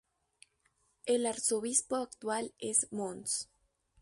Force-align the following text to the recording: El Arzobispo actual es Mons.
El 1.05 1.27
Arzobispo 1.27 1.97
actual 1.97 2.55
es 2.57 2.87
Mons. 2.91 3.51